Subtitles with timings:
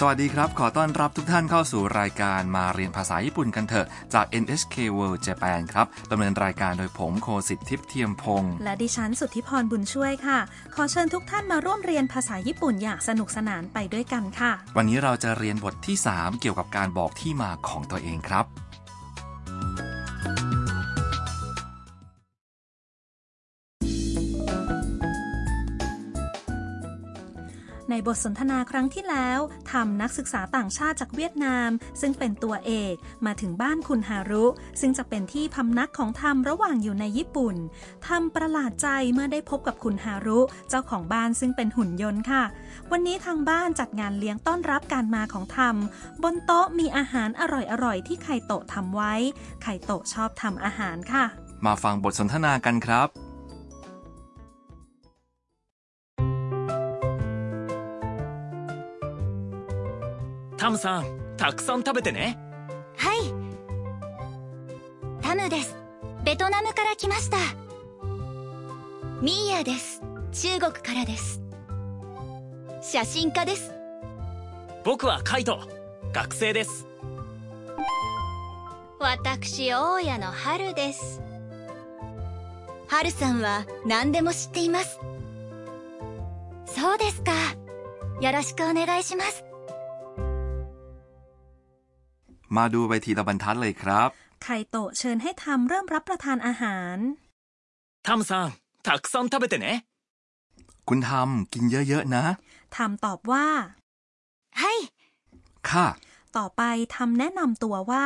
[0.00, 10.38] สวัสดีครับ ขอต้อนรับทุกท่านเข้าสู่รายการมาเรียนภาษาญี่ปุ่นกันเถอะ จาก NHK World Japan ครับดำเนินรายการโดยผมโคสิทธิ์ทิพย์เทียมพงศ์และดิฉันสุทธิพรบุญช่วยค่ะ
[10.74, 18.67] ขอเชิญทุกท่านมาร่วมเรียนภาษาญี่ปุ่นอย่างสนุกสนานไปด้วยกันค่ะ วันนี้เราจะเรียนบทที่ 3 เกี่ยวกับการบอกที่มาของตัวเองครับ
[28.06, 29.38] บทสนทนาครั้งที่แล้ว
[29.72, 31.70] ทำนักศึกษาต่างชาติจากเวียดนาม
[32.00, 32.94] ซึ่งเป็นตัวเอก
[33.26, 34.44] มาถึงบ้านคุณฮารุ
[34.80, 37.56] ซึ่งจะเป็นที่พำนักของทำระหว่างอยู่ในญี่ปุ่น
[38.08, 42.44] ทำประหลาดใจเมื่อได้พบกับคุณฮารุ เจ้าของบ้านซึ่งเป็นหุ่นยนต์ค่ะ
[42.92, 47.42] วันนี้ทางบ้านจัดงานเลี้ยงต้อนรับการมาของทำบนโต๊ะมีอาหารอ
[47.84, 49.14] ร่อยๆที่ไคโตะทำไว้
[49.62, 51.24] ไคโตะชอบทำอาหารค่ะ
[51.66, 53.27] มาฟังบทสนทนากันครับ
[60.68, 62.38] タムさんたくさん食べてね。
[62.98, 63.32] はい。
[65.22, 65.74] タムです。
[66.26, 67.38] ベトナムから来ました。
[69.22, 70.02] ミーヤです。
[70.30, 71.40] 中国からです。
[72.82, 73.72] 写真家です。
[74.84, 75.58] 僕はカイト。
[76.12, 76.86] 学生です。
[78.98, 81.22] 私大家の春です。
[82.88, 85.00] 春さんは何でも知っています。
[86.66, 87.32] そうですか。
[88.20, 89.47] よろしくお願いします
[92.55, 94.09] มาดูไปทีละบรรทัดเลยครับ
[94.43, 96.97] ไคโตะเชิญให้ทำเริ่มรับประทานอาหาร
[98.05, 98.45] タムさん
[98.85, 99.67] たくさん食べてね
[100.87, 102.23] คุณทำกินเยอะๆนะ
[102.75, 103.47] ทำตอบว่า
[104.61, 104.77] はい
[105.69, 105.87] ค่ะ
[106.37, 106.61] ต่อไป
[106.95, 108.05] ทำแนะนำตัวว่า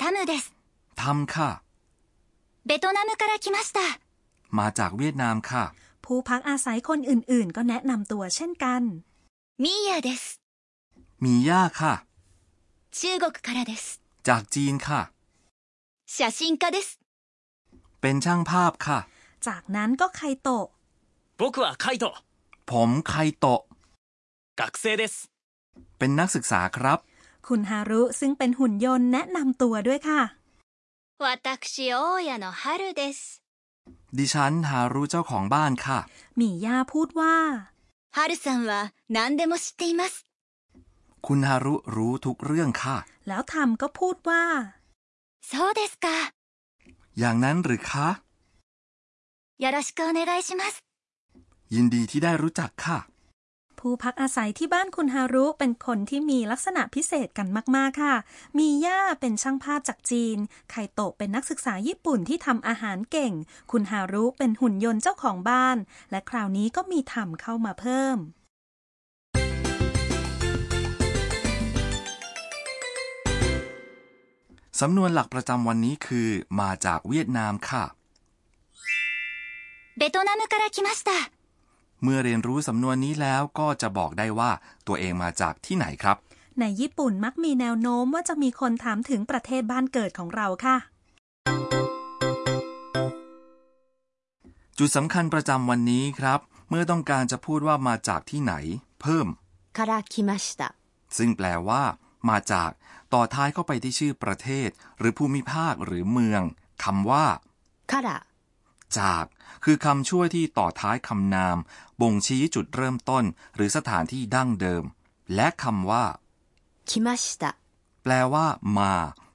[0.00, 0.44] タムです
[1.02, 1.50] ทำค่ะ
[2.68, 3.80] ベトナムから来ました
[4.58, 5.64] มาจากเวียดนามค่ะ
[6.04, 8.82] ผู้พักอาศัยคนอื่นๆ ก็แนะนำตัวเช่นกัน
[9.62, 10.22] ミーヤです
[11.24, 11.94] มีย่าค่ะ
[12.90, 15.00] 中国からです จากจีนค่ะ
[16.06, 16.98] 写真家です
[18.00, 18.98] เป็นช่างภาพค่ะ
[19.46, 20.66] จากนั้นก็ไคโตะ
[21.40, 22.04] 僕はカイト
[22.70, 23.60] ผมไคโตะ
[24.56, 25.14] 学生です
[25.98, 26.98] เป็นนักศึกษาครับ
[27.46, 30.22] คุณฮารุซึ่งเป็นหุ่นยนต์แนะนำตัวด้วยค่ะ
[31.22, 31.48] 私大
[32.28, 32.62] 家の春
[33.00, 33.18] です
[34.18, 35.98] ดิฉันฮารุเจ้าของบ้านค่ะ
[36.40, 37.34] มีย่าพูดว่า
[38.16, 38.72] 春さんは
[39.16, 40.12] 何でも知っています
[41.27, 42.97] คุณฮารุรู้ทุกเรื่องค่ะ
[43.27, 44.43] แล้วทำก็พูดว่า
[45.51, 46.07] そうですか
[47.19, 48.07] อย่างนั้นหรือคะ
[49.63, 50.73] よろしくお願いします
[51.75, 52.99] ยินดีที่ได้รู้จักค่ะ
[53.79, 58.15] ผู้พักอาศัยที่บ้านคุณฮารุเป็นคนที่มีลักษณะพิเศษกันมาก ๆ ค่ะ
[58.57, 60.37] มีย่าเป็นช่างภาพจากจีน
[60.69, 63.33] ไคโตเป็นนักศึกษาญี่ปุ่นที่ทำอาหารเก่ง
[63.71, 65.77] คุณฮารุเป็นหุ่นยนต์เจ้าของบ้าน
[66.11, 68.17] และคราวนี้ก็มีทำเข้ามาเพิ่ม
[74.80, 76.28] สำนวนหลักประจำวันนี้คือ
[76.60, 77.84] มาจากเวียดนามค่ะ
[80.00, 81.10] ベトナムから来ました
[82.02, 84.50] เมื่อเรียนรู้สำนวนนี้แล้วก็จะบอกได้ว่า
[84.86, 86.16] ตัวเองมาจากที่ไหนครับ
[86.60, 90.76] ในญี่ปุ่นมักมีแนวโน้มว่าจะมีคนถามถึงประเทศบ้านเกิดของเราค่ะ
[94.78, 98.54] จุดสำคัญประจำวันนี้ครับ เมื่อต้องการจะพูดว่ามาจากที่ไหน
[99.00, 99.26] เพิ่ม
[99.78, 100.62] から来ました
[101.16, 101.82] ซึ่งแปลว่า
[102.28, 102.70] มาจาก
[103.12, 106.42] ต่อท้ายเข้าไปที่ชื่อประเทศ หรือภูมิภาคหรือเมือง
[106.84, 107.26] คำว่า
[107.92, 108.18] から
[108.98, 109.24] จาก
[109.64, 111.56] คือคำช่วยที่ต่อท้ายคำนาม
[112.00, 114.84] บ่งชี้จุดเริ่มต้น หรือสถานที่ดั้งเดิม
[115.34, 116.04] และคำว่า
[116.90, 117.44] 来ました
[118.02, 118.46] แปลว่า
[118.78, 118.92] มา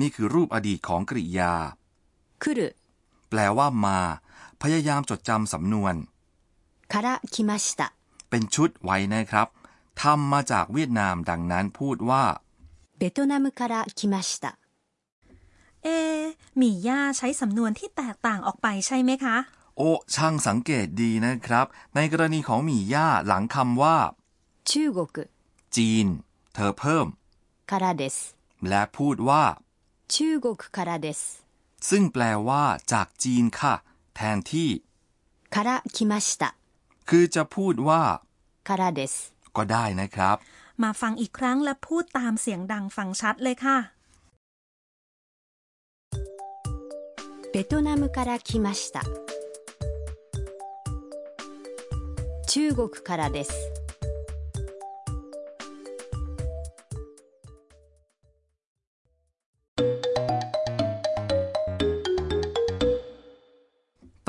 [0.00, 1.52] นี่คือรูปอดีตของกริยา
[2.42, 2.60] 来る
[3.30, 3.98] แปลว่า มา
[4.62, 5.94] พยายามจดจำสำนวน
[6.92, 7.82] から来ました
[8.30, 9.48] เป็นชุดไว้นะครับ
[10.02, 12.24] ทำมาจากเวียดนามดังนั้นพูดว่า
[13.00, 14.58] ベトナムから来ました
[15.82, 19.36] เอะมีย่าใช้สำนวนที่แตกต่างออกไปใช่ไหมคะ
[19.76, 23.96] โอ้ช่างสังเกตดีนะครับ ในกรณีของหมี่ย่าหลังคำว่า
[24.70, 24.98] 中国
[25.76, 26.06] จีน
[26.54, 27.06] เธอเพิ่ม
[27.70, 28.16] からです
[28.68, 29.44] และพูดว่า
[30.14, 30.46] 中国
[30.76, 31.20] からです
[31.88, 33.74] ซึ่งแปลว่า จากจีนค่ะ
[34.16, 34.70] แทนที่
[35.54, 36.54] から来ました
[37.08, 38.02] คือจะพูดว่า
[38.68, 39.12] からです
[39.56, 40.36] ก็ได้นะครับ
[40.82, 43.78] มาฟังอีกครั้งและพูดตามเสียงดังฟังชัดเลยค่ะ
[47.54, 49.02] ベトナムから来ました
[52.46, 53.72] 中国からです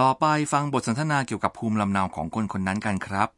[0.02, 3.37] ต่อไปฟังบทสนทนาเกี่ยวกับภูมิลำเนาของคนคนนั้นกันครับ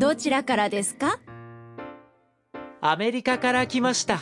[0.00, 1.18] どちらからですか
[2.80, 4.20] アメリカから来ました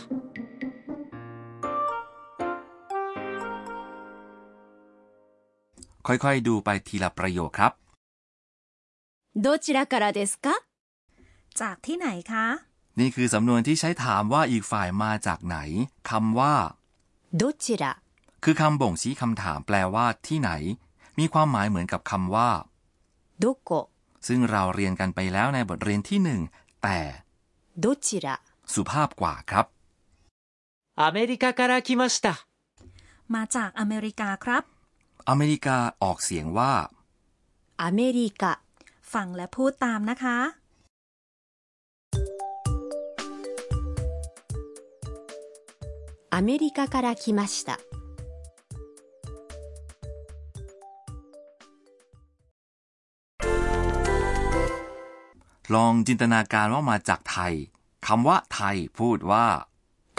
[6.03, 7.73] ค่อยๆ ดูไปทีละประโยคครับ
[9.37, 10.63] どちらからですか
[11.55, 12.45] จากที่ไหนคะ
[12.99, 15.57] นี่คือสำนวนที่ใช้ถามว่าอีกฝ่ายมาจากไหน
[16.11, 16.55] คำว่า
[17.41, 17.85] どちら
[18.45, 20.51] คือคำบ่งชี้คำถามแปลว่าที่ไหน
[21.19, 22.51] มีความหมายเหมือนกับคำว่า
[23.43, 23.71] どこ
[24.27, 26.41] ซึ่งเราเรียนกันไปแล้วในบทเรียนที่หนึ่ง
[26.83, 26.99] แต่
[27.85, 28.27] どちら
[28.75, 29.67] สุภาพกว่าครับ
[30.97, 32.27] アメリカから来ました
[33.35, 34.63] มาจากอเมริกาครับ
[35.29, 36.73] อเมริกาออกเสียงว่า
[37.85, 38.43] アメリカ
[39.13, 40.37] ฟังและพูดตามนะคะ
[46.37, 47.88] アメリカから来ました
[55.75, 57.55] ลองจินตนาการว่ามาจากไทย
[58.07, 59.47] คำว่าไทยพูดว่า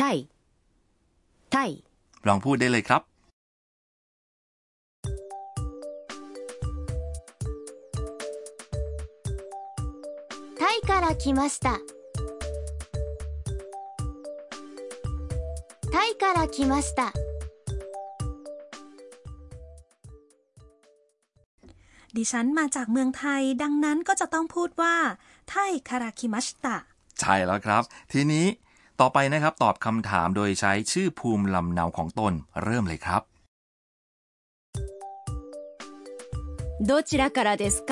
[0.01, 0.17] タイ
[1.53, 1.69] タイ
[2.27, 3.01] ลองพูดได้เลยครับ
[10.59, 11.81] タイから来ました
[15.93, 17.13] タイから来ました
[22.15, 24.95] ดิฉันมาจากเมืองไทย ดังนั้นก็จะต้องพูดว่า
[25.49, 26.77] ไทยคาราคิมัชตะ
[27.19, 27.83] ใช่แล้วครับ
[28.13, 28.45] ทีนี้
[28.99, 32.33] ต่อไปนะครับตอบคำถามโดยใช้ชื่อภูมิลำเนาของตน
[32.63, 33.21] เริ่มเลยครับ
[36.89, 37.91] どちらからですか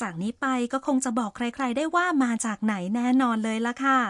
[0.00, 4.00] จากนี้ไปก็คงจะบอกใครๆ ได้ว่ามาจากไหนแน่นอนเลยละค่ะ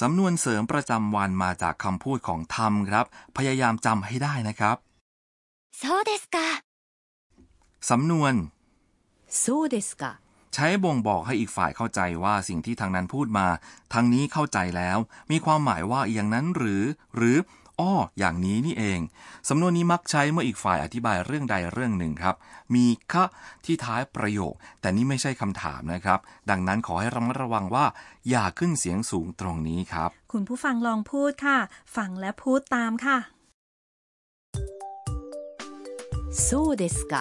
[0.00, 3.06] สำนวนเสริมประจำวันมาจากคำพูดของทำครับ
[3.36, 4.76] พยายามจำให้ได้นะครับ
[5.82, 6.38] そうですか
[7.90, 8.32] สำนวน
[9.42, 10.04] そうですか
[10.54, 13.46] ใช้บ่งบอกให้อีกฝ่ายเข้าใจว่าสิ่งที่ทางนั้นพูดมา
[13.92, 14.98] ทางนี้เข้าใจแล้ว
[15.30, 16.82] มีความหมายว่าอย่างนั้นหรือ
[17.16, 17.36] หรือ
[17.80, 19.00] อ้ออย่างนี้นี่เอง
[19.48, 22.34] สำนวนนี้มักใช้เมื่ออีกฝ่ายอธิบายเรื่องใดเรื่องหนึ่งครับ
[22.74, 23.24] มีคะ
[23.64, 26.18] ที่ท้ายประโยค แต่นี่ไม่ใช่คำถามนะครับ
[26.50, 27.84] ดังนั้นขอให้ระมัดระวังว่า
[28.28, 31.58] อย่าขึ้นเสียงสูงตรงนี้ครับ คุณผู้ฟังลองพูดค่ะ
[31.96, 33.18] ฟังและพูดตามค่ะ
[36.46, 37.14] そうですか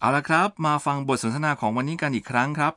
[0.00, 2.74] เอาละครับ มาฟังบทสนทนาของวันนี้กันอีกครั้งครับ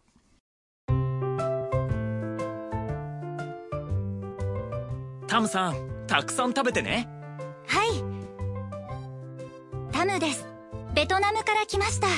[5.46, 7.08] ムさんたくさん食べてね。
[7.66, 7.88] はい。
[9.93, 10.46] タムです。
[10.94, 12.08] ベトナムから来ました。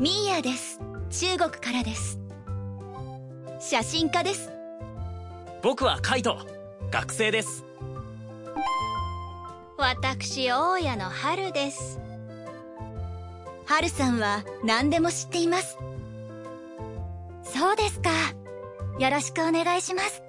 [0.00, 0.80] ミーヤです。
[1.10, 2.18] 中国からです。
[3.60, 4.50] 写真家です。
[5.62, 6.38] 僕はカイト。
[6.90, 7.64] 学生です。
[9.76, 12.00] 私大家の春です。
[13.66, 15.78] 春さんは何でも知っています。
[17.44, 18.10] そうですか。
[18.98, 20.22] よろしくお願いします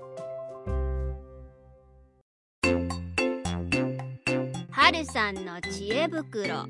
[5.14, 6.66] さんの知恵袋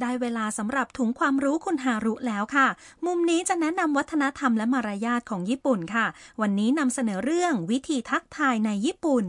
[0.00, 2.66] ได้เวลาสำหรับถุงความรู้คุณฮารุแล้วค่ะ
[3.06, 6.06] มุมนี้จะแนะนำวัฒนธรรมและมารยาทของญี่ปุ่นค่ะ
[6.40, 9.26] วันนี้นำเสนอเรื่องวิธีทักทายในญี่ปุ่น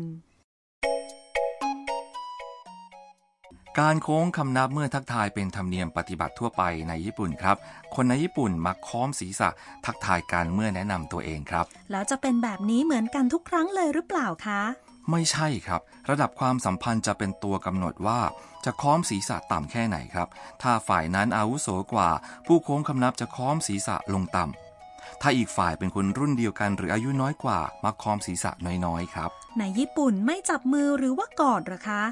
[3.80, 7.58] การโค้งคำนับเมื่อทักทายเป็นธรรมเนียมปฏิบัติทั่วไปในญี่ปุ่นครับ
[7.96, 9.50] คนในญี่ปุ่นมักค้อมศีรษะ
[9.86, 14.62] ทักทายกันเมื่อแนะนำตัวเองครับ แล้วจะเป็นแบบนี้เหมือนกันทุกครั้งเลยหรือเปล่าคะ
[15.11, 18.21] ไม่ใช่ครับ ระดับความสัมพันธ์จะเป็นตัวกำหนดว่า
[18.65, 20.29] จะค้อมศีรษะต่ำแค่ไหนครับ
[20.63, 22.11] ถ้าฝ่ายนั้นอาวุโสกว่า
[22.47, 28.51] ผู้โค้งคำนับจะค้อมศีรษะลงต่ำถ้าอีกฝ่ายเป็นคนรุ่นเดียวกัน หรืออายุน้อยกว่ามักค้อมศีรษะ
[28.87, 32.03] น้อยๆครับ ในญี่ปุ่นไม่จับมือหรือว่ากอดเหรอคะ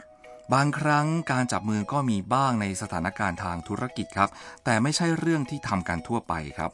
[0.54, 4.28] บางครั้งการจับมือก็มีบ้างในสถานการณ์ทางธุรกิจครับ
[4.64, 6.70] แต่ไม่ใช่เรื่องที่ทำกันทั่วไปครับ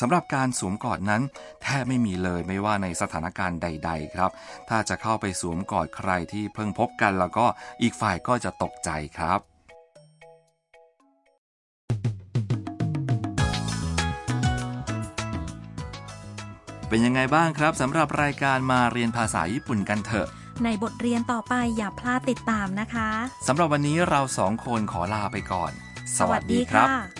[0.00, 1.22] สำหรับการสวมกอดนั้น
[1.62, 4.30] แทบไม่มีเลยไม่ว่าในสถานการณ์ใด ๆ ครับ
[4.68, 7.46] ถ้าจะเข้าไปสวมกอดใครที่เพิ่งพบกัน แล้วก็
[7.82, 9.40] อีกฝ่ายก็จะตกใจครับ
[16.88, 20.28] เป็นยังไงบ้างครับสำหรับรายการมาเรียนภาษาญี่ปุ่นกันเถอะ
[20.64, 23.10] ในบทเรียนต่อไปอย่าพลาดติดตามนะคะ
[23.46, 25.72] สำหรับวันนี้เราสองคนขอลาไปก่อน
[26.18, 27.19] สวัสดีค่ะ